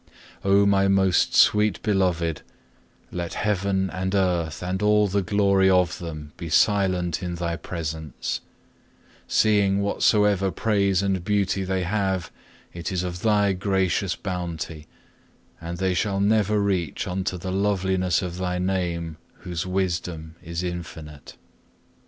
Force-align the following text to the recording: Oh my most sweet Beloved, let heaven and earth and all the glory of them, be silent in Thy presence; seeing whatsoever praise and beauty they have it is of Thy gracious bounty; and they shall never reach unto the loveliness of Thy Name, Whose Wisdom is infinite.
Oh 0.43 0.65
my 0.65 0.87
most 0.87 1.35
sweet 1.35 1.79
Beloved, 1.83 2.41
let 3.11 3.35
heaven 3.35 3.91
and 3.91 4.15
earth 4.15 4.63
and 4.63 4.81
all 4.81 5.07
the 5.07 5.21
glory 5.21 5.69
of 5.69 5.99
them, 5.99 6.31
be 6.37 6.49
silent 6.49 7.21
in 7.21 7.35
Thy 7.35 7.55
presence; 7.55 8.41
seeing 9.27 9.79
whatsoever 9.79 10.49
praise 10.49 11.03
and 11.03 11.23
beauty 11.23 11.63
they 11.63 11.83
have 11.83 12.31
it 12.73 12.91
is 12.91 13.03
of 13.03 13.21
Thy 13.21 13.53
gracious 13.53 14.15
bounty; 14.15 14.87
and 15.61 15.77
they 15.77 15.93
shall 15.93 16.19
never 16.19 16.59
reach 16.59 17.07
unto 17.07 17.37
the 17.37 17.51
loveliness 17.51 18.23
of 18.23 18.37
Thy 18.39 18.57
Name, 18.57 19.17
Whose 19.41 19.67
Wisdom 19.67 20.33
is 20.41 20.63
infinite. 20.63 21.37